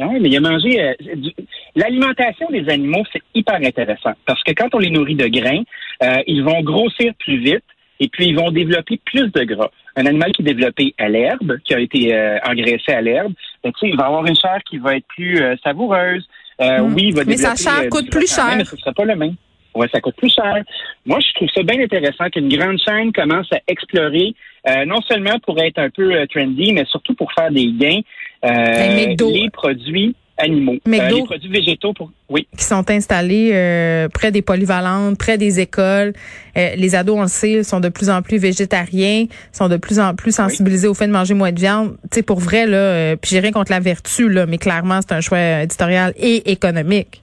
Oui, 0.00 0.18
mais 0.20 0.28
il 0.28 0.36
a 0.36 0.40
mangé. 0.40 0.80
euh, 0.82 0.94
du- 1.16 1.32
L'alimentation 1.76 2.48
des 2.50 2.68
animaux, 2.68 3.04
c'est 3.12 3.22
hyper 3.34 3.56
intéressant 3.56 4.12
parce 4.26 4.42
que 4.42 4.52
quand 4.52 4.68
on 4.74 4.78
les 4.78 4.90
nourrit 4.90 5.14
de 5.16 5.26
grains, 5.28 5.62
euh, 6.02 6.16
ils 6.26 6.42
vont 6.42 6.60
grossir 6.62 7.12
plus 7.20 7.38
vite 7.38 7.64
et 8.00 8.08
puis 8.08 8.26
ils 8.28 8.36
vont 8.36 8.50
développer 8.50 9.00
plus 9.04 9.28
de 9.30 9.42
gras. 9.44 9.70
Un 9.96 10.06
animal 10.06 10.30
qui 10.32 10.42
est 10.42 10.44
développé 10.44 10.94
à 10.98 11.08
l'herbe, 11.08 11.58
qui 11.64 11.74
a 11.74 11.80
été 11.80 12.14
euh, 12.14 12.38
engraissé 12.48 12.92
à 12.92 13.00
l'herbe, 13.00 13.32
ben, 13.64 13.72
il 13.82 13.96
va 13.96 14.06
avoir 14.06 14.24
une 14.26 14.36
chair 14.36 14.58
qui 14.68 14.78
va 14.78 14.96
être 14.96 15.06
plus 15.08 15.40
euh, 15.40 15.56
savoureuse. 15.64 16.24
Euh, 16.60 16.78
Mm. 16.80 16.94
Oui, 16.94 17.04
il 17.08 17.14
va 17.14 17.24
Mais 17.24 17.36
sa 17.36 17.54
développer, 17.54 17.62
chair 17.62 17.84
euh, 17.84 17.88
coûte 17.88 18.10
plus 18.10 18.34
cher. 18.34 18.54
Mais 18.56 18.64
ce 18.64 18.74
ne 18.74 18.80
sera 18.80 18.92
pas 18.92 19.04
le 19.04 19.16
même. 19.16 19.34
Oui, 19.74 19.86
ça 19.92 20.00
coûte 20.00 20.16
plus 20.16 20.32
cher. 20.34 20.62
Moi, 21.06 21.18
je 21.20 21.32
trouve 21.34 21.48
ça 21.54 21.62
bien 21.62 21.80
intéressant 21.80 22.28
qu'une 22.30 22.48
grande 22.48 22.78
chaîne 22.80 23.12
commence 23.12 23.46
à 23.52 23.58
explorer, 23.68 24.34
euh, 24.68 24.84
non 24.86 25.00
seulement 25.02 25.38
pour 25.40 25.60
être 25.60 25.78
un 25.78 25.90
peu 25.90 26.12
euh, 26.14 26.26
trendy, 26.26 26.72
mais 26.72 26.84
surtout 26.86 27.14
pour 27.14 27.32
faire 27.32 27.50
des 27.50 27.70
gains, 27.72 28.00
euh, 28.44 29.14
les 29.20 29.50
produits 29.50 30.14
animaux. 30.38 30.76
Euh, 30.86 31.08
les 31.08 31.22
produits 31.22 31.50
végétaux 31.50 31.92
pour. 31.92 32.10
Oui. 32.28 32.46
qui 32.56 32.64
sont 32.64 32.88
installés 32.90 33.50
euh, 33.52 34.08
près 34.08 34.30
des 34.30 34.42
polyvalentes, 34.42 35.18
près 35.18 35.38
des 35.38 35.60
écoles. 35.60 36.12
Euh, 36.56 36.74
les 36.76 36.94
ados, 36.94 37.16
on 37.16 37.22
le 37.22 37.28
sait, 37.28 37.62
sont 37.62 37.80
de 37.80 37.88
plus 37.88 38.10
en 38.10 38.22
plus 38.22 38.38
végétariens, 38.38 39.26
sont 39.52 39.68
de 39.68 39.76
plus 39.76 39.98
en 39.98 40.14
plus 40.14 40.34
sensibilisés 40.34 40.88
au 40.88 40.94
fait 40.94 41.06
de 41.06 41.12
manger 41.12 41.34
moins 41.34 41.52
de 41.52 41.60
viande. 41.60 41.96
Tu 42.02 42.16
sais, 42.16 42.22
pour 42.22 42.40
vrai, 42.40 42.66
là, 42.66 42.76
euh, 42.76 43.16
puis 43.16 43.30
j'ai 43.32 43.40
rien 43.40 43.52
contre 43.52 43.72
la 43.72 43.80
vertu, 43.80 44.28
là, 44.28 44.46
mais 44.46 44.58
clairement, 44.58 45.00
c'est 45.00 45.14
un 45.14 45.20
choix 45.20 45.62
éditorial 45.62 46.12
et 46.16 46.50
économique. 46.50 47.22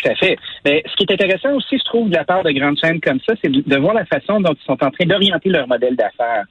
Tout 0.00 0.10
à 0.10 0.14
fait. 0.14 0.36
Mais 0.64 0.82
ce 0.86 0.94
qui 0.96 1.04
est 1.04 1.12
intéressant 1.12 1.54
aussi, 1.54 1.76
je 1.76 1.84
trouve, 1.84 2.08
de 2.08 2.14
la 2.14 2.24
part 2.24 2.44
de 2.44 2.52
grandes 2.52 2.78
chaînes 2.78 3.00
comme 3.00 3.18
ça, 3.26 3.34
c'est 3.42 3.50
de, 3.50 3.62
de 3.66 3.76
voir 3.78 3.94
la 3.94 4.04
façon 4.04 4.40
dont 4.40 4.52
ils 4.52 4.64
sont 4.64 4.82
en 4.84 4.90
train 4.90 5.06
d'orienter 5.06 5.48
leur 5.48 5.66
modèle 5.66 5.96
d'affaires. 5.96 6.44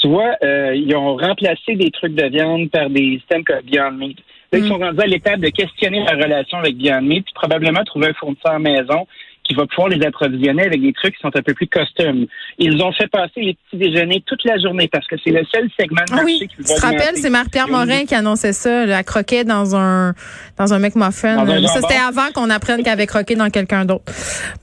Tu 0.00 0.08
vois, 0.08 0.34
euh, 0.42 0.74
ils 0.74 0.94
ont 0.96 1.16
remplacé 1.16 1.76
des 1.76 1.90
trucs 1.90 2.14
de 2.14 2.26
viande 2.26 2.70
par 2.70 2.90
des 2.90 3.18
systèmes 3.18 3.44
comme 3.44 3.60
Beyond 3.62 3.92
Meat. 3.92 4.18
Ils 4.52 4.64
Mm. 4.64 4.68
sont 4.68 4.78
rendus 4.78 5.00
à 5.00 5.06
l'étape 5.06 5.40
de 5.40 5.48
questionner 5.48 6.04
la 6.04 6.12
relation 6.22 6.58
avec 6.58 6.76
Beyond 6.76 7.00
puis 7.06 7.32
probablement 7.34 7.84
trouver 7.84 8.08
un 8.08 8.14
fournisseur 8.14 8.58
maison 8.60 9.06
qui 9.44 9.54
va 9.54 9.66
pouvoir 9.66 9.88
les 9.88 10.06
approvisionner 10.06 10.66
avec 10.66 10.80
des 10.80 10.92
trucs 10.92 11.16
qui 11.16 11.20
sont 11.20 11.36
un 11.36 11.42
peu 11.42 11.52
plus 11.52 11.66
custom. 11.66 12.26
Ils 12.58 12.80
ont 12.80 12.92
fait 12.92 13.08
passer 13.08 13.40
les 13.40 13.54
petits 13.54 13.76
déjeuners 13.76 14.22
toute 14.24 14.44
la 14.44 14.56
journée 14.56 14.86
parce 14.86 15.04
que 15.08 15.16
c'est 15.24 15.32
le 15.32 15.42
seul 15.52 15.68
segment 15.78 16.02
de 16.02 16.12
Ah 16.12 16.14
marché 16.16 16.24
oui, 16.26 16.38
qui 16.48 16.56
tu 16.56 16.62
va 16.62 16.74
te 16.76 16.80
rappelles, 16.80 17.16
c'est 17.16 17.28
ont 17.28 17.66
Morin 17.68 18.04
qui 18.04 18.14
annonçait 18.14 18.52
ça, 18.52 18.86
la 18.86 19.02
croquait 19.02 19.42
dans 19.42 19.74
un 19.74 20.14
dans 20.58 20.72
un 20.72 20.78
McMuffin. 20.78 21.44
Dans 21.44 21.50
un 21.50 21.66
ça, 21.66 21.80
c'était 21.80 21.96
avant 22.00 22.30
qu'on 22.32 22.50
apprenne 22.50 22.84
qu'elle 22.84 22.92
avait 22.92 23.06
croqué 23.08 23.34
dans 23.34 23.50
quelqu'un 23.50 23.84
d'autre. 23.84 24.04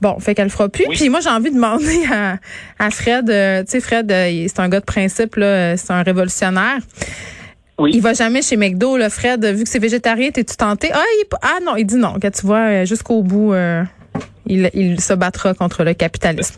Bon, 0.00 0.18
fait 0.18 0.34
qu'elle 0.34 0.46
le 0.46 0.50
fera 0.50 0.70
plus. 0.70 0.86
Oui. 0.88 0.96
Puis 0.96 1.08
moi, 1.10 1.20
j'ai 1.20 1.28
envie 1.30 1.50
de 1.50 1.56
demander 1.56 2.00
à, 2.10 2.36
à 2.78 2.90
Fred, 2.90 3.28
euh, 3.28 3.62
tu 3.64 3.72
sais, 3.72 3.80
Fred, 3.80 4.10
euh, 4.10 4.46
c'est 4.48 4.60
un 4.60 4.68
gars 4.70 4.80
de 4.80 4.86
principe, 4.86 5.36
là, 5.36 5.46
euh, 5.46 5.74
c'est 5.76 5.92
un 5.92 6.02
révolutionnaire. 6.02 6.78
Oui. 7.80 7.92
Il 7.94 8.02
va 8.02 8.12
jamais 8.12 8.42
chez 8.42 8.58
McDo, 8.58 8.98
là, 8.98 9.08
Fred, 9.08 9.42
vu 9.44 9.64
que 9.64 9.68
c'est 9.70 9.78
végétarien, 9.78 10.30
t'es-tu 10.30 10.54
tenté? 10.54 10.90
Ah, 10.92 11.02
il, 11.18 11.24
ah 11.40 11.58
non, 11.64 11.76
il 11.76 11.86
dit 11.86 11.96
non, 11.96 12.18
que 12.20 12.28
tu 12.28 12.44
vois, 12.44 12.58
euh, 12.58 12.84
jusqu'au 12.84 13.22
bout, 13.22 13.54
euh, 13.54 13.82
il, 14.46 14.70
il 14.74 15.00
se 15.00 15.14
battra 15.14 15.54
contre 15.54 15.82
le 15.82 15.94
capitalisme. 15.94 16.56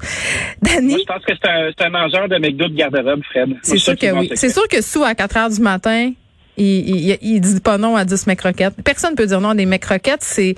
Danny? 0.62 0.88
Moi, 0.88 0.98
je 0.98 1.04
pense 1.04 1.24
que 1.24 1.32
c'est 1.40 1.48
un, 1.48 1.70
c'est 1.78 1.84
un 1.86 1.90
mangeur 1.90 2.28
de 2.28 2.38
McDo 2.38 2.66
de 2.66 2.74
garde-robe, 2.74 3.22
Fred. 3.30 3.50
C'est 3.62 3.78
sûr 3.78 3.96
que 3.96 4.10
oui. 4.12 4.32
C'est 4.34 4.48
sûr 4.50 4.66
que 4.66 4.82
sous 4.82 5.04
à 5.04 5.14
4 5.14 5.36
heures 5.36 5.50
du 5.50 5.60
matin, 5.60 6.10
il, 6.56 6.66
il, 6.66 7.18
il 7.22 7.40
dit 7.40 7.60
pas 7.60 7.78
non 7.78 7.94
à 7.94 8.04
10 8.04 8.24
croquettes. 8.36 8.74
Personne 8.84 9.14
peut 9.14 9.26
dire 9.26 9.40
non 9.40 9.50
à 9.50 9.54
des 9.54 9.78
croquettes. 9.78 10.22
C'est 10.22 10.56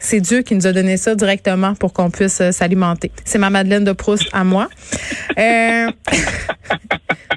c'est 0.00 0.20
Dieu 0.20 0.42
qui 0.42 0.54
nous 0.54 0.66
a 0.66 0.72
donné 0.72 0.96
ça 0.96 1.14
directement 1.14 1.74
pour 1.74 1.92
qu'on 1.92 2.10
puisse 2.10 2.40
euh, 2.40 2.50
s'alimenter. 2.50 3.12
C'est 3.24 3.38
ma 3.38 3.50
Madeleine 3.50 3.84
de 3.84 3.92
Proust 3.92 4.28
à 4.32 4.42
moi. 4.42 4.68
Euh, 5.38 5.86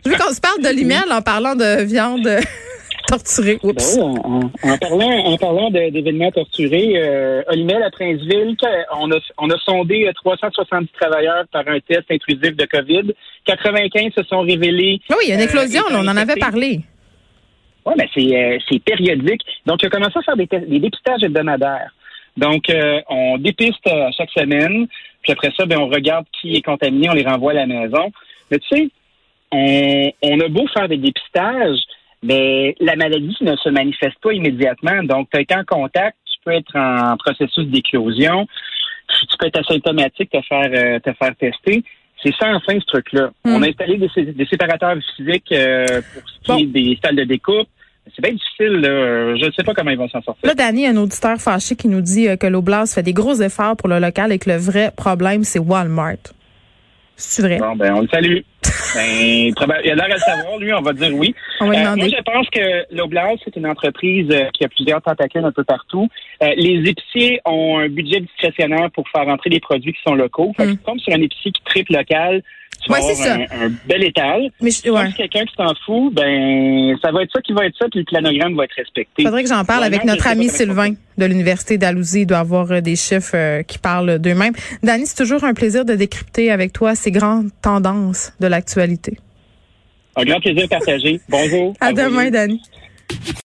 je 0.05 0.09
veux 0.09 0.17
qu'on 0.17 0.33
se 0.33 0.41
parle 0.41 0.61
de 0.61 1.13
en 1.13 1.21
parlant 1.21 1.55
de 1.55 1.83
viande 1.83 2.27
torturée. 3.07 3.59
Ben 3.61 3.69
Oups. 3.69 3.97
en, 3.97 4.77
parlant, 4.77 5.25
en 5.25 5.37
parlant 5.37 5.69
d'événements 5.69 6.31
torturés, 6.31 6.93
euh, 6.95 7.43
Olimel 7.47 7.83
à 7.83 7.91
Princeville, 7.91 8.55
on 8.99 9.11
a, 9.11 9.17
on 9.37 9.49
a 9.49 9.57
sondé 9.65 10.07
euh, 10.07 10.13
370 10.13 10.89
travailleurs 10.99 11.45
par 11.51 11.67
un 11.67 11.79
test 11.79 12.05
intrusif 12.09 12.55
de 12.55 12.65
COVID. 12.65 13.13
95 13.45 14.13
se 14.15 14.23
sont 14.23 14.41
révélés. 14.41 14.99
Ah 15.09 15.15
oui, 15.17 15.25
il 15.27 15.29
y 15.29 15.31
a 15.33 15.35
une 15.35 15.41
euh, 15.41 15.45
éclosion, 15.45 15.83
là, 15.89 15.99
on 15.99 16.07
en 16.07 16.17
avait 16.17 16.35
parlé. 16.35 16.81
Oui, 17.85 17.93
mais 17.97 18.09
c'est 18.13 18.75
euh, 18.75 18.79
périodique. 18.85 19.41
Donc, 19.65 19.81
il 19.83 19.87
a 19.87 19.89
commencé 19.89 20.17
à 20.17 20.21
faire 20.21 20.37
des, 20.37 20.47
des 20.47 20.79
dépistages 20.79 21.23
hebdomadaires. 21.23 21.91
Donc, 22.37 22.69
euh, 22.69 22.99
on 23.09 23.37
dépiste 23.37 23.85
euh, 23.87 24.09
chaque 24.17 24.31
semaine, 24.31 24.87
puis 25.21 25.31
après 25.31 25.51
ça, 25.55 25.65
ben, 25.65 25.77
on 25.79 25.87
regarde 25.87 26.25
qui 26.41 26.55
est 26.55 26.61
contaminé, 26.61 27.09
on 27.09 27.13
les 27.13 27.23
renvoie 27.25 27.51
à 27.51 27.55
la 27.55 27.67
maison. 27.67 28.11
Mais 28.49 28.59
tu 28.59 28.67
sais, 28.75 28.89
on, 29.51 30.11
on 30.23 30.39
a 30.39 30.47
beau 30.47 30.65
faire 30.67 30.87
des 30.87 30.97
dépistages, 30.97 31.79
mais 32.23 32.75
la 32.79 32.95
maladie 32.95 33.35
ne 33.41 33.55
se 33.55 33.69
manifeste 33.69 34.17
pas 34.21 34.33
immédiatement. 34.33 35.03
Donc, 35.03 35.29
tu 35.31 35.37
as 35.37 35.41
été 35.41 35.55
en 35.55 35.63
contact, 35.63 36.17
tu 36.25 36.39
peux 36.43 36.51
être 36.51 36.75
en 36.75 37.15
processus 37.17 37.67
d'éclosion, 37.67 38.47
tu 39.07 39.37
peux 39.37 39.47
être 39.47 39.59
asymptomatique, 39.59 40.31
te 40.31 40.41
faire, 40.41 40.69
euh, 40.73 40.99
te 40.99 41.13
faire 41.13 41.35
tester. 41.35 41.83
C'est 42.23 42.33
sans 42.35 42.57
fin, 42.61 42.79
ce 42.79 42.85
truc-là. 42.85 43.31
Hmm. 43.43 43.55
On 43.55 43.61
a 43.63 43.67
installé 43.67 43.97
des, 43.97 44.07
sé- 44.09 44.23
des 44.31 44.45
séparateurs 44.45 44.95
physiques 45.17 45.51
euh, 45.51 45.85
pour 46.13 46.23
ce 46.29 46.39
qui 46.39 46.47
Bon. 46.47 46.57
est 46.57 46.65
des 46.67 46.99
salles 47.03 47.17
de 47.17 47.25
découpe. 47.25 47.67
C'est 48.15 48.21
bien 48.21 48.33
difficile, 48.33 48.81
là. 48.81 49.35
Je 49.35 49.45
ne 49.45 49.51
sais 49.51 49.63
pas 49.63 49.73
comment 49.73 49.91
ils 49.91 49.97
vont 49.97 50.09
s'en 50.09 50.21
sortir. 50.21 50.45
Là, 50.47 50.53
Danny, 50.55 50.85
un 50.87 50.97
auditeur 50.97 51.37
fâché 51.39 51.75
qui 51.75 51.87
nous 51.87 52.01
dit 52.01 52.27
euh, 52.27 52.35
que 52.35 52.47
l'Oblast 52.47 52.93
fait 52.95 53.03
des 53.03 53.13
gros 53.13 53.33
efforts 53.41 53.75
pour 53.77 53.89
le 53.89 53.99
local 53.99 54.31
et 54.31 54.39
que 54.39 54.49
le 54.49 54.57
vrai 54.57 54.91
problème, 54.95 55.43
c'est 55.43 55.59
Walmart. 55.59 56.17
C'est 57.15 57.43
vrai? 57.43 57.57
Bon, 57.59 57.75
ben, 57.75 57.93
on 57.95 58.01
le 58.01 58.07
salue. 58.07 58.37
Ben, 58.95 59.51
il 59.83 59.91
a 59.91 59.95
l'air 59.95 60.05
à 60.05 60.07
le 60.09 60.17
savoir, 60.17 60.57
lui, 60.59 60.71
on 60.73 60.81
va 60.81 60.93
dire 60.93 61.09
oui. 61.15 61.33
On 61.61 61.65
va 61.67 61.73
Euh, 61.75 61.79
demander. 61.83 62.01
moi, 62.01 62.09
je 62.17 62.23
pense 62.23 62.49
que 62.49 62.95
l'Oblast, 62.95 63.41
c'est 63.43 63.55
une 63.55 63.65
entreprise 63.65 64.27
euh, 64.31 64.45
qui 64.53 64.63
a 64.63 64.67
plusieurs 64.67 65.01
tentacules 65.01 65.43
un 65.43 65.51
peu 65.51 65.63
partout. 65.63 66.07
Euh, 66.43 66.47
les 66.57 66.87
épiciers 66.89 67.39
ont 67.45 67.79
un 67.79 67.87
budget 67.89 68.19
discrétionnaire 68.19 68.91
pour 68.91 69.07
faire 69.09 69.27
entrer 69.27 69.49
des 69.49 69.59
produits 69.59 69.93
qui 69.93 70.01
sont 70.05 70.13
locaux. 70.13 70.53
Fait 70.57 70.65
Mm. 70.67 70.71
tu 70.71 70.77
tombes 70.83 70.99
sur 70.99 71.13
un 71.13 71.21
épicier 71.21 71.51
qui 71.51 71.61
triple 71.63 71.93
local, 71.93 72.43
tu 72.83 72.91
Ouais, 72.91 72.97
avoir 72.99 73.37
un, 73.61 73.65
un 73.67 73.71
bel 73.87 74.03
étal. 74.03 74.49
Mais 74.61 74.69
je- 74.71 74.75
Si 74.77 74.89
ouais. 74.89 75.11
quelqu'un 75.15 75.45
qui 75.45 75.53
s'en 75.55 75.73
fout, 75.85 76.13
ben, 76.13 76.95
ça 77.01 77.11
va 77.11 77.23
être 77.23 77.31
ça 77.33 77.41
qui 77.41 77.53
va 77.53 77.65
être 77.65 77.75
ça, 77.79 77.85
puis 77.89 77.99
le 77.99 78.05
planogramme 78.05 78.55
va 78.55 78.65
être 78.65 78.75
respecté. 78.75 79.23
Faudrait 79.23 79.43
que 79.43 79.49
j'en 79.49 79.63
parle 79.65 79.83
avec 79.83 80.03
notre 80.03 80.27
ami 80.27 80.49
Sylvain 80.49 80.93
de 81.17 81.25
l'Université 81.25 81.77
d'Alousie. 81.77 82.21
Il 82.21 82.25
doit 82.25 82.39
avoir 82.39 82.71
euh, 82.71 82.81
des 82.81 82.95
chiffres 82.95 83.35
euh, 83.35 83.63
qui 83.63 83.77
parlent 83.79 84.19
d'eux-mêmes. 84.19 84.53
Dani, 84.83 85.05
c'est 85.05 85.15
toujours 85.23 85.43
un 85.43 85.53
plaisir 85.53 85.85
de 85.85 85.93
décrypter 85.95 86.51
avec 86.51 86.73
toi 86.73 86.95
ces 86.95 87.11
grandes 87.11 87.49
tendances 87.61 88.33
de 88.39 88.47
l'actualité. 88.47 89.17
Un 90.15 90.25
grand 90.25 90.39
plaisir 90.39 90.67
partagé. 90.69 91.19
Bonjour. 91.29 91.73
À 91.79 91.89
revoir. 91.89 92.09
demain, 92.09 92.29
Dani. 92.29 92.61